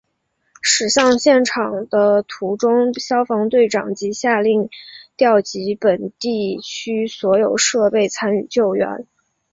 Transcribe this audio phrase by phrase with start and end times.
[0.63, 4.67] 驶向现场的途中消防队长即下令
[5.15, 9.05] 调集本地区所有设备参与救援。